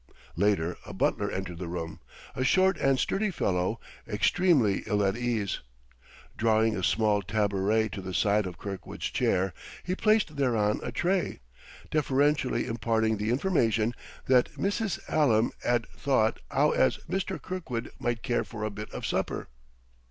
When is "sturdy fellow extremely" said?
2.97-4.81